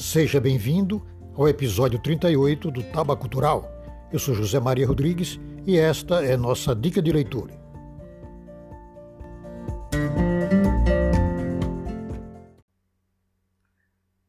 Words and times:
Seja 0.00 0.40
bem-vindo 0.40 1.06
ao 1.36 1.46
episódio 1.46 1.98
38 1.98 2.70
do 2.70 2.82
Taba 2.82 3.14
Cultural. 3.14 3.70
Eu 4.10 4.18
sou 4.18 4.34
José 4.34 4.58
Maria 4.58 4.86
Rodrigues 4.86 5.38
e 5.66 5.78
esta 5.78 6.24
é 6.24 6.38
nossa 6.38 6.74
dica 6.74 7.02
de 7.02 7.12
leitura. 7.12 7.52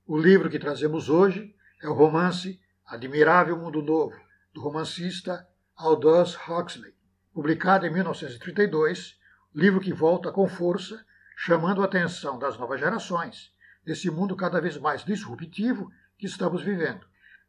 O 0.06 0.18
livro 0.18 0.50
que 0.50 0.60
trazemos 0.60 1.10
hoje 1.10 1.56
é 1.82 1.88
o 1.88 1.94
romance 1.94 2.60
Admirável 2.86 3.58
Mundo 3.58 3.82
Novo, 3.82 4.20
do 4.54 4.60
romancista 4.60 5.48
Aldous 5.78 6.36
Huxley, 6.36 6.94
publicado 7.34 7.88
em 7.88 7.94
1932, 7.94 9.18
livro 9.56 9.80
que 9.80 9.94
volta 9.94 10.34
com 10.34 10.50
força, 10.50 11.02
chamando 11.38 11.82
a 11.82 11.86
atenção 11.86 12.38
das 12.38 12.58
novas 12.58 12.78
gerações 12.78 13.54
desse 13.84 14.10
mundo 14.10 14.36
cada 14.36 14.62
vez 14.62 14.78
mais 14.78 15.04
disruptivo 15.04 15.92
que 16.18 16.26
estamos 16.26 16.64
vivendo. 16.64 17.06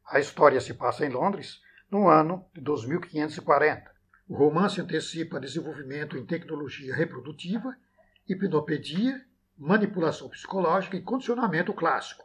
A 0.07 0.19
história 0.19 0.61
se 0.61 0.75
passa 0.75 1.05
em 1.05 1.11
Londres 1.11 1.61
no 1.91 2.09
ano 2.09 2.45
de 2.55 2.61
2540. 2.61 3.93
O 4.29 4.35
romance 4.35 4.81
antecipa 4.81 5.39
desenvolvimento 5.39 6.17
em 6.17 6.25
tecnologia 6.25 6.95
reprodutiva, 6.95 7.77
hipnopedia, 8.29 9.23
manipulação 9.59 10.29
psicológica 10.29 10.97
e 10.97 11.03
condicionamento 11.03 11.73
clássico, 11.75 12.25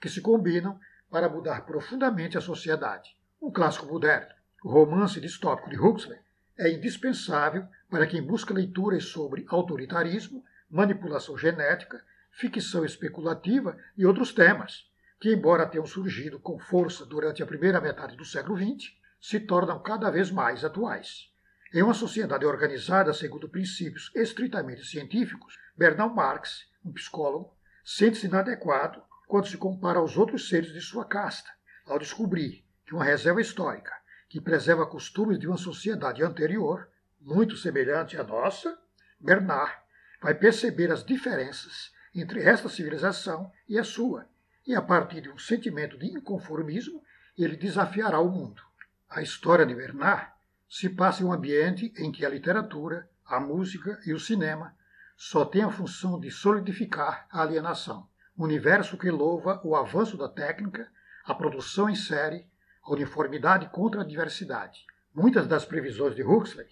que 0.00 0.08
se 0.08 0.20
combinam 0.20 0.78
para 1.10 1.28
mudar 1.28 1.64
profundamente 1.64 2.36
a 2.36 2.40
sociedade. 2.40 3.16
Um 3.40 3.50
clássico 3.50 3.86
moderno. 3.86 4.34
O 4.62 4.70
romance 4.70 5.20
distópico 5.20 5.70
de 5.70 5.78
Huxley 5.78 6.18
é 6.58 6.70
indispensável 6.70 7.66
para 7.88 8.06
quem 8.06 8.22
busca 8.22 8.52
leituras 8.52 9.04
sobre 9.04 9.44
autoritarismo, 9.48 10.44
manipulação 10.70 11.36
genética 11.36 12.02
ficção 12.38 12.84
especulativa 12.84 13.76
e 13.96 14.04
outros 14.04 14.32
temas, 14.32 14.84
que, 15.18 15.32
embora 15.32 15.66
tenham 15.66 15.86
surgido 15.86 16.38
com 16.38 16.58
força 16.58 17.06
durante 17.06 17.42
a 17.42 17.46
primeira 17.46 17.80
metade 17.80 18.14
do 18.14 18.24
século 18.24 18.56
XX, 18.58 18.92
se 19.18 19.40
tornam 19.40 19.82
cada 19.82 20.10
vez 20.10 20.30
mais 20.30 20.62
atuais. 20.62 21.30
Em 21.72 21.82
uma 21.82 21.94
sociedade 21.94 22.44
organizada 22.44 23.12
segundo 23.14 23.48
princípios 23.48 24.10
estritamente 24.14 24.84
científicos, 24.84 25.58
Bernard 25.76 26.14
Marx, 26.14 26.66
um 26.84 26.92
psicólogo, 26.92 27.56
sente-se 27.82 28.26
inadequado 28.26 29.02
quando 29.26 29.48
se 29.48 29.56
compara 29.56 29.98
aos 29.98 30.16
outros 30.16 30.48
seres 30.48 30.72
de 30.72 30.80
sua 30.80 31.06
casta, 31.06 31.50
ao 31.86 31.98
descobrir 31.98 32.64
que 32.84 32.94
uma 32.94 33.04
reserva 33.04 33.40
histórica 33.40 33.92
que 34.28 34.40
preserva 34.40 34.86
costumes 34.86 35.38
de 35.38 35.46
uma 35.46 35.56
sociedade 35.56 36.22
anterior, 36.22 36.88
muito 37.20 37.56
semelhante 37.56 38.16
à 38.18 38.22
nossa, 38.22 38.78
Bernard 39.18 39.72
vai 40.20 40.34
perceber 40.34 40.92
as 40.92 41.04
diferenças 41.04 41.95
entre 42.20 42.42
esta 42.42 42.68
civilização 42.68 43.52
e 43.68 43.78
a 43.78 43.84
sua, 43.84 44.26
e 44.66 44.74
a 44.74 44.82
partir 44.82 45.20
de 45.20 45.28
um 45.28 45.38
sentimento 45.38 45.98
de 45.98 46.06
inconformismo, 46.06 47.02
ele 47.36 47.56
desafiará 47.56 48.18
o 48.18 48.30
mundo. 48.30 48.62
A 49.08 49.22
história 49.22 49.66
de 49.66 49.74
Bernard 49.74 50.32
se 50.68 50.88
passa 50.88 51.22
em 51.22 51.26
um 51.26 51.32
ambiente 51.32 51.92
em 51.96 52.10
que 52.10 52.24
a 52.24 52.28
literatura, 52.28 53.08
a 53.24 53.38
música 53.38 54.00
e 54.04 54.12
o 54.12 54.18
cinema 54.18 54.74
só 55.16 55.44
têm 55.44 55.62
a 55.62 55.70
função 55.70 56.18
de 56.18 56.30
solidificar 56.30 57.26
a 57.30 57.42
alienação. 57.42 58.08
Um 58.36 58.44
universo 58.44 58.98
que 58.98 59.10
louva 59.10 59.60
o 59.64 59.76
avanço 59.76 60.16
da 60.16 60.28
técnica, 60.28 60.90
a 61.24 61.34
produção 61.34 61.88
em 61.88 61.94
série, 61.94 62.46
a 62.82 62.92
uniformidade 62.92 63.68
contra 63.70 64.02
a 64.02 64.06
diversidade. 64.06 64.84
Muitas 65.14 65.46
das 65.46 65.64
previsões 65.64 66.14
de 66.14 66.22
Huxley 66.22 66.68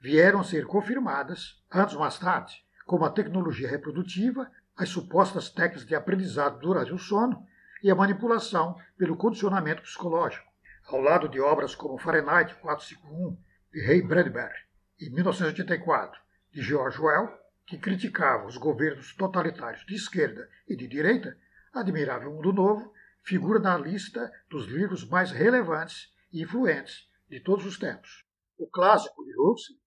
vieram 0.00 0.40
a 0.40 0.44
ser 0.44 0.66
confirmadas, 0.66 1.62
anos 1.70 1.94
mais 1.94 2.18
tarde, 2.18 2.64
como 2.88 3.04
a 3.04 3.10
tecnologia 3.10 3.68
reprodutiva 3.68 4.50
as 4.74 4.88
supostas 4.88 5.50
técnicas 5.50 5.84
de 5.84 5.94
aprendizado 5.94 6.58
durante 6.58 6.90
o 6.90 6.98
sono 6.98 7.46
e 7.82 7.90
a 7.90 7.94
manipulação 7.94 8.76
pelo 8.96 9.14
condicionamento 9.14 9.82
psicológico, 9.82 10.50
ao 10.86 10.98
lado 11.02 11.28
de 11.28 11.38
obras 11.38 11.74
como 11.74 11.98
Fahrenheit 11.98 12.54
451, 12.54 13.36
de 13.70 13.86
Ray 13.86 14.00
Bradbury, 14.00 14.54
e 14.98 15.10
1984, 15.10 16.18
de 16.50 16.62
George 16.62 16.98
Well, 16.98 17.28
que 17.66 17.76
criticava 17.76 18.46
os 18.46 18.56
governos 18.56 19.14
totalitários 19.14 19.84
de 19.84 19.94
esquerda 19.94 20.48
e 20.66 20.74
de 20.74 20.88
direita, 20.88 21.36
Admirável 21.74 22.32
Mundo 22.32 22.54
Novo 22.54 22.90
figura 23.22 23.58
na 23.58 23.76
lista 23.76 24.32
dos 24.48 24.64
livros 24.66 25.06
mais 25.06 25.30
relevantes 25.30 26.10
e 26.32 26.42
influentes 26.42 27.06
de 27.28 27.38
todos 27.40 27.66
os 27.66 27.78
tempos. 27.78 28.24
O 28.56 28.66
clássico 28.66 29.22
de 29.26 29.38
Huxley 29.38 29.77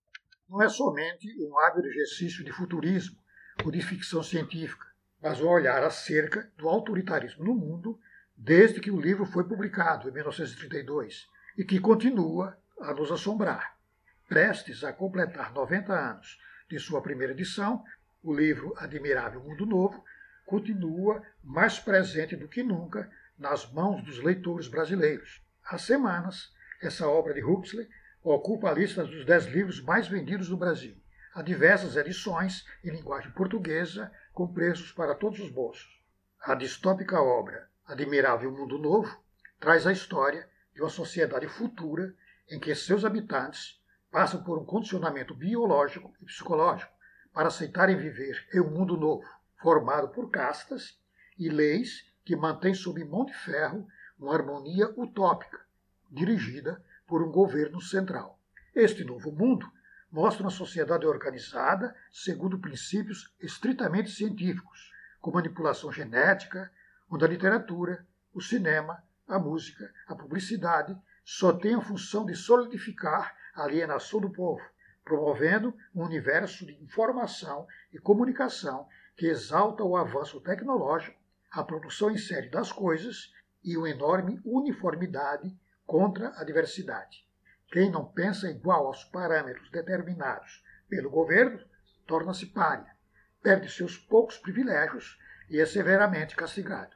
não 0.51 0.61
é 0.61 0.67
somente 0.67 1.33
um 1.47 1.57
hábil 1.59 1.85
exercício 1.85 2.43
de 2.43 2.51
futurismo 2.51 3.17
ou 3.63 3.71
de 3.71 3.81
ficção 3.81 4.21
científica, 4.21 4.85
mas 5.21 5.39
um 5.39 5.47
olhar 5.47 5.81
acerca 5.81 6.51
do 6.57 6.67
autoritarismo 6.67 7.45
no 7.45 7.55
mundo 7.55 7.97
desde 8.35 8.81
que 8.81 8.91
o 8.91 8.99
livro 8.99 9.25
foi 9.25 9.45
publicado, 9.45 10.09
em 10.09 10.11
1932, 10.11 11.25
e 11.57 11.63
que 11.63 11.79
continua 11.79 12.57
a 12.81 12.93
nos 12.93 13.09
assombrar. 13.11 13.77
Prestes 14.27 14.83
a 14.83 14.91
completar 14.91 15.53
90 15.53 15.93
anos 15.93 16.37
de 16.69 16.77
sua 16.79 17.01
primeira 17.01 17.31
edição, 17.31 17.81
o 18.21 18.33
livro 18.33 18.73
Admirável 18.77 19.41
Mundo 19.41 19.65
Novo 19.65 20.03
continua 20.45 21.23
mais 21.41 21.79
presente 21.79 22.35
do 22.35 22.49
que 22.49 22.61
nunca 22.61 23.09
nas 23.37 23.71
mãos 23.71 24.03
dos 24.03 24.21
leitores 24.21 24.67
brasileiros. 24.67 25.41
Há 25.63 25.77
semanas, 25.77 26.51
essa 26.81 27.07
obra 27.07 27.33
de 27.33 27.41
Huxley 27.41 27.87
ocupa 28.23 28.69
a 28.69 28.73
lista 28.73 29.03
dos 29.03 29.25
dez 29.25 29.45
livros 29.45 29.81
mais 29.81 30.07
vendidos 30.07 30.49
no 30.49 30.57
Brasil. 30.57 30.95
Há 31.33 31.41
diversas 31.41 31.95
edições 31.95 32.65
em 32.83 32.91
linguagem 32.91 33.31
portuguesa 33.31 34.11
com 34.33 34.53
preços 34.53 34.91
para 34.91 35.15
todos 35.15 35.39
os 35.39 35.49
bolsos. 35.49 35.99
A 36.39 36.53
distópica 36.53 37.21
obra 37.21 37.69
Admirável 37.85 38.51
Mundo 38.51 38.77
Novo 38.77 39.19
traz 39.59 39.87
a 39.87 39.91
história 39.91 40.47
de 40.73 40.81
uma 40.81 40.89
sociedade 40.89 41.47
futura 41.47 42.13
em 42.49 42.59
que 42.59 42.75
seus 42.75 43.03
habitantes 43.03 43.81
passam 44.11 44.43
por 44.43 44.59
um 44.59 44.65
condicionamento 44.65 45.33
biológico 45.33 46.13
e 46.21 46.25
psicológico 46.25 46.91
para 47.33 47.47
aceitarem 47.47 47.97
viver 47.97 48.47
em 48.53 48.59
um 48.59 48.69
mundo 48.69 48.97
novo, 48.97 49.25
formado 49.61 50.09
por 50.09 50.29
castas 50.29 50.99
e 51.39 51.49
leis 51.49 52.05
que 52.23 52.35
mantêm 52.35 52.73
sob 52.73 53.03
mão 53.03 53.25
de 53.25 53.33
ferro 53.33 53.87
uma 54.19 54.35
harmonia 54.35 54.89
utópica, 54.97 55.59
dirigida 56.09 56.83
por 57.11 57.21
um 57.21 57.29
governo 57.29 57.81
central. 57.81 58.39
Este 58.73 59.03
novo 59.03 59.33
mundo 59.33 59.69
mostra 60.09 60.43
uma 60.43 60.49
sociedade 60.49 61.05
organizada 61.05 61.93
segundo 62.09 62.57
princípios 62.57 63.35
estritamente 63.41 64.09
científicos, 64.09 64.89
com 65.19 65.29
manipulação 65.29 65.91
genética, 65.91 66.71
onde 67.09 67.25
a 67.25 67.27
literatura, 67.27 68.07
o 68.33 68.39
cinema, 68.39 69.03
a 69.27 69.37
música, 69.37 69.91
a 70.07 70.15
publicidade 70.15 70.97
só 71.21 71.51
têm 71.51 71.75
a 71.75 71.81
função 71.81 72.25
de 72.25 72.33
solidificar 72.33 73.35
a 73.55 73.63
alienação 73.63 74.21
do 74.21 74.31
povo, 74.31 74.63
promovendo 75.03 75.75
um 75.93 76.05
universo 76.05 76.65
de 76.65 76.81
informação 76.81 77.67
e 77.91 77.99
comunicação 77.99 78.87
que 79.17 79.25
exalta 79.25 79.83
o 79.83 79.97
avanço 79.97 80.39
tecnológico, 80.39 81.19
a 81.51 81.61
produção 81.61 82.09
em 82.09 82.17
série 82.17 82.47
das 82.47 82.71
coisas 82.71 83.33
e 83.61 83.75
uma 83.75 83.89
enorme 83.89 84.39
uniformidade 84.45 85.53
contra 85.91 86.31
a 86.37 86.45
diversidade. 86.45 87.27
Quem 87.69 87.91
não 87.91 88.05
pensa 88.05 88.49
igual 88.49 88.87
aos 88.87 89.03
parâmetros 89.03 89.69
determinados 89.71 90.63
pelo 90.87 91.09
governo 91.09 91.59
torna-se 92.07 92.45
párea, 92.45 92.95
perde 93.43 93.69
seus 93.69 93.97
poucos 93.97 94.37
privilégios 94.37 95.19
e 95.49 95.59
é 95.59 95.65
severamente 95.65 96.33
castigado. 96.33 96.95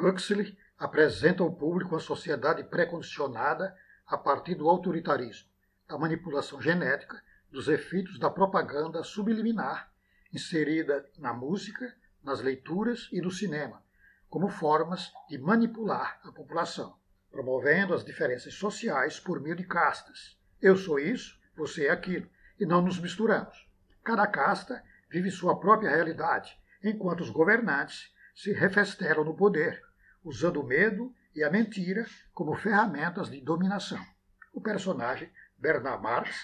Huxley 0.00 0.56
apresenta 0.78 1.42
ao 1.42 1.52
público 1.52 1.96
uma 1.96 1.98
sociedade 1.98 2.62
pré-condicionada 2.62 3.76
a 4.06 4.16
partir 4.16 4.54
do 4.54 4.68
autoritarismo, 4.68 5.48
da 5.88 5.98
manipulação 5.98 6.62
genética, 6.62 7.20
dos 7.50 7.66
efeitos 7.66 8.16
da 8.16 8.30
propaganda 8.30 9.02
subliminar 9.02 9.90
inserida 10.32 11.04
na 11.18 11.34
música, 11.34 11.92
nas 12.22 12.40
leituras 12.40 13.08
e 13.10 13.20
no 13.20 13.32
cinema, 13.32 13.82
como 14.28 14.48
formas 14.48 15.12
de 15.28 15.36
manipular 15.36 16.20
a 16.22 16.30
população 16.30 16.96
promovendo 17.36 17.92
as 17.92 18.02
diferenças 18.02 18.54
sociais 18.54 19.20
por 19.20 19.38
meio 19.42 19.54
de 19.54 19.64
castas. 19.64 20.38
Eu 20.58 20.74
sou 20.74 20.98
isso, 20.98 21.38
você 21.54 21.88
é 21.88 21.90
aquilo, 21.90 22.26
e 22.58 22.64
não 22.64 22.80
nos 22.80 22.98
misturamos. 22.98 23.68
Cada 24.02 24.26
casta 24.26 24.82
vive 25.10 25.30
sua 25.30 25.60
própria 25.60 25.90
realidade, 25.90 26.58
enquanto 26.82 27.20
os 27.20 27.28
governantes 27.28 28.10
se 28.34 28.54
refesteram 28.54 29.22
no 29.22 29.36
poder, 29.36 29.82
usando 30.24 30.62
o 30.62 30.66
medo 30.66 31.14
e 31.34 31.44
a 31.44 31.50
mentira 31.50 32.06
como 32.32 32.54
ferramentas 32.54 33.28
de 33.28 33.38
dominação. 33.42 34.02
O 34.50 34.62
personagem 34.62 35.30
Bernard 35.58 36.02
Marx, 36.02 36.34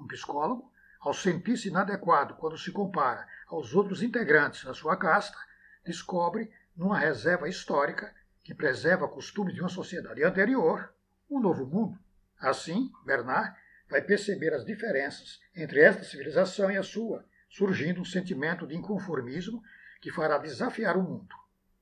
um 0.00 0.06
psicólogo, 0.06 0.72
ao 0.98 1.12
sentir-se 1.12 1.68
inadequado 1.68 2.36
quando 2.36 2.56
se 2.56 2.72
compara 2.72 3.28
aos 3.48 3.74
outros 3.74 4.02
integrantes 4.02 4.64
da 4.64 4.72
sua 4.72 4.96
casta, 4.96 5.36
descobre, 5.84 6.50
numa 6.74 6.98
reserva 6.98 7.50
histórica, 7.50 8.14
que 8.48 8.54
preserva 8.54 9.06
costumes 9.06 9.52
de 9.52 9.60
uma 9.60 9.68
sociedade 9.68 10.24
anterior, 10.24 10.90
um 11.28 11.38
novo 11.38 11.66
mundo. 11.66 11.98
Assim, 12.40 12.90
Bernard 13.04 13.54
vai 13.90 14.00
perceber 14.00 14.54
as 14.54 14.64
diferenças 14.64 15.38
entre 15.54 15.80
esta 15.80 16.02
civilização 16.02 16.70
e 16.70 16.78
a 16.78 16.82
sua, 16.82 17.26
surgindo 17.50 18.00
um 18.00 18.06
sentimento 18.06 18.66
de 18.66 18.74
inconformismo 18.74 19.62
que 20.00 20.10
fará 20.10 20.38
desafiar 20.38 20.96
o 20.96 21.02
mundo. 21.02 21.28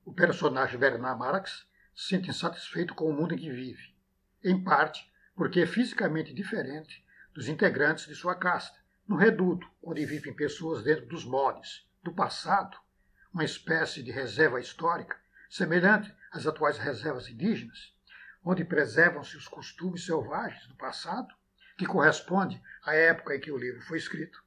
O 0.04 0.12
personagem 0.12 0.76
Bernard 0.76 1.16
Marx 1.16 1.68
se 1.94 2.08
sente 2.08 2.30
insatisfeito 2.30 2.96
com 2.96 3.08
o 3.08 3.12
mundo 3.12 3.34
em 3.34 3.38
que 3.38 3.52
vive, 3.52 3.94
em 4.42 4.60
parte 4.60 5.08
porque 5.36 5.60
é 5.60 5.66
fisicamente 5.66 6.34
diferente 6.34 7.06
dos 7.32 7.46
integrantes 7.46 8.08
de 8.08 8.14
sua 8.16 8.34
casta. 8.34 8.76
No 9.06 9.14
reduto, 9.14 9.70
onde 9.80 10.04
vivem 10.04 10.34
pessoas 10.34 10.82
dentro 10.82 11.06
dos 11.06 11.24
moldes 11.24 11.88
do 12.02 12.12
passado, 12.12 12.76
uma 13.32 13.44
espécie 13.44 14.02
de 14.02 14.10
reserva 14.10 14.58
histórica, 14.58 15.16
semelhante 15.48 16.12
às 16.36 16.46
atuais 16.46 16.78
reservas 16.78 17.28
indígenas, 17.28 17.94
onde 18.44 18.64
preservam-se 18.64 19.36
os 19.36 19.48
costumes 19.48 20.04
selvagens 20.04 20.66
do 20.66 20.76
passado, 20.76 21.34
que 21.76 21.86
corresponde 21.86 22.62
à 22.84 22.94
época 22.94 23.34
em 23.34 23.40
que 23.40 23.50
o 23.50 23.58
livro 23.58 23.80
foi 23.82 23.98
escrito, 23.98 24.42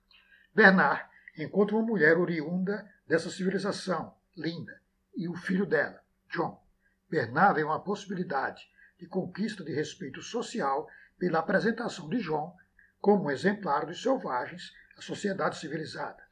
Bernard 0.53 1.03
encontra 1.37 1.75
uma 1.75 1.85
mulher 1.85 2.17
oriunda 2.17 2.89
dessa 3.07 3.29
civilização, 3.29 4.15
Linda, 4.35 4.81
e 5.15 5.27
o 5.27 5.35
filho 5.35 5.65
dela, 5.65 6.01
John. 6.29 6.63
Bernard 7.09 7.55
vê 7.55 7.63
uma 7.63 7.83
possibilidade 7.83 8.61
de 8.97 9.07
conquista 9.07 9.63
de 9.63 9.73
respeito 9.73 10.21
social 10.21 10.87
pela 11.17 11.39
apresentação 11.39 12.07
de 12.09 12.21
John 12.21 12.55
como 12.99 13.25
um 13.25 13.31
exemplar 13.31 13.85
dos 13.85 14.01
selvagens 14.01 14.73
à 14.97 15.01
sociedade 15.01 15.57
civilizada. 15.57 16.23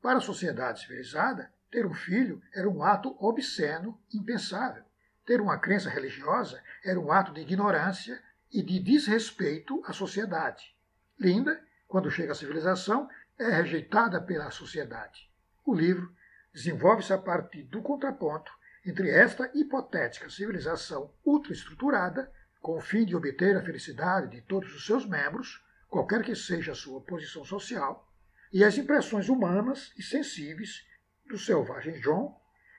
Para 0.00 0.18
a 0.18 0.22
sociedade 0.22 0.80
civilizada, 0.80 1.52
ter 1.70 1.86
um 1.86 1.94
filho 1.94 2.42
era 2.52 2.68
um 2.68 2.82
ato 2.82 3.16
obsceno, 3.18 4.00
impensável. 4.12 4.84
Ter 5.24 5.40
uma 5.40 5.58
crença 5.58 5.88
religiosa 5.88 6.62
era 6.84 7.00
um 7.00 7.10
ato 7.10 7.32
de 7.32 7.40
ignorância 7.40 8.22
e 8.52 8.62
de 8.62 8.78
desrespeito 8.78 9.82
à 9.86 9.92
sociedade. 9.92 10.76
Linda, 11.18 11.62
quando 11.88 12.10
chega 12.10 12.32
à 12.32 12.34
civilização, 12.34 13.08
é 13.38 13.48
rejeitada 13.48 14.20
pela 14.20 14.50
sociedade. 14.50 15.30
O 15.64 15.74
livro 15.74 16.14
desenvolve-se 16.52 17.12
a 17.12 17.18
partir 17.18 17.62
do 17.64 17.82
contraponto 17.82 18.52
entre 18.84 19.10
esta 19.10 19.50
hipotética 19.54 20.28
civilização 20.28 21.12
ultraestruturada, 21.24 22.30
com 22.60 22.76
o 22.76 22.80
fim 22.80 23.04
de 23.04 23.16
obter 23.16 23.56
a 23.56 23.62
felicidade 23.62 24.30
de 24.30 24.42
todos 24.42 24.74
os 24.74 24.86
seus 24.86 25.06
membros, 25.06 25.64
qualquer 25.88 26.22
que 26.22 26.34
seja 26.34 26.72
a 26.72 26.76
sua 26.76 27.00
posição 27.00 27.44
social, 27.44 28.12
e 28.52 28.62
as 28.62 28.76
impressões 28.76 29.28
humanas 29.28 29.92
e 29.96 30.02
sensíveis 30.02 30.86
do 31.26 31.38
selvagem 31.38 32.00
John, 32.00 32.38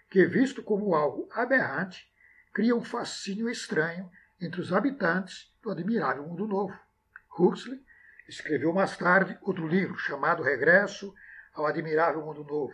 que, 0.10 0.26
visto 0.26 0.64
como 0.64 0.94
algo 0.94 1.28
aberrante, 1.34 2.08
cria 2.56 2.74
um 2.74 2.82
fascínio 2.82 3.50
estranho 3.50 4.10
entre 4.40 4.62
os 4.62 4.72
habitantes 4.72 5.54
do 5.62 5.70
admirável 5.70 6.26
mundo 6.26 6.48
novo. 6.48 6.74
Huxley 7.38 7.84
escreveu 8.30 8.72
mais 8.72 8.96
tarde 8.96 9.38
outro 9.42 9.68
livro 9.68 9.98
chamado 9.98 10.42
Regresso 10.42 11.14
ao 11.54 11.66
Admirável 11.66 12.26
Mundo 12.26 12.46
Novo, 12.46 12.74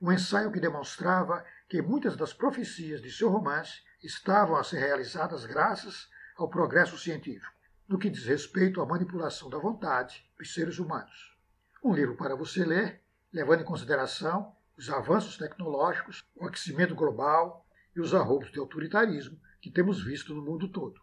um 0.00 0.12
ensaio 0.12 0.52
que 0.52 0.60
demonstrava 0.60 1.44
que 1.68 1.82
muitas 1.82 2.16
das 2.16 2.32
profecias 2.32 3.02
de 3.02 3.10
seu 3.10 3.28
romance 3.28 3.82
estavam 4.00 4.54
a 4.54 4.62
ser 4.62 4.78
realizadas 4.78 5.44
graças 5.44 6.08
ao 6.36 6.48
progresso 6.48 6.96
científico, 6.96 7.52
no 7.88 7.98
que 7.98 8.08
diz 8.08 8.24
respeito 8.26 8.80
à 8.80 8.86
manipulação 8.86 9.50
da 9.50 9.58
vontade 9.58 10.24
dos 10.38 10.54
seres 10.54 10.78
humanos. 10.78 11.36
Um 11.82 11.92
livro 11.92 12.16
para 12.16 12.36
você 12.36 12.64
ler, 12.64 13.02
levando 13.32 13.62
em 13.62 13.66
consideração 13.66 14.54
os 14.78 14.88
avanços 14.88 15.36
tecnológicos, 15.36 16.24
o 16.36 16.46
aquecimento 16.46 16.94
global 16.94 17.65
e 17.96 18.00
os 18.00 18.14
arroubos 18.14 18.52
de 18.52 18.58
autoritarismo 18.58 19.38
que 19.60 19.70
temos 19.70 20.04
visto 20.04 20.34
no 20.34 20.42
mundo 20.42 20.68
todo. 20.68 20.94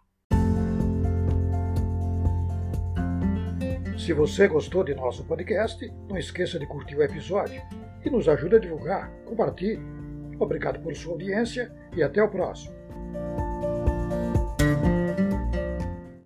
Se 3.97 4.13
você 4.13 4.47
gostou 4.47 4.83
de 4.83 4.93
nosso 4.93 5.25
podcast, 5.25 5.85
não 6.07 6.17
esqueça 6.17 6.59
de 6.59 6.67
curtir 6.67 6.95
o 6.95 7.03
episódio 7.03 7.61
e 8.05 8.09
nos 8.09 8.27
ajude 8.27 8.57
a 8.57 8.59
divulgar. 8.59 9.09
Compartilhe. 9.25 9.81
Obrigado 10.39 10.81
por 10.81 10.95
sua 10.95 11.13
audiência 11.13 11.73
e 11.95 12.03
até 12.03 12.21
o 12.21 12.29
próximo. 12.29 12.73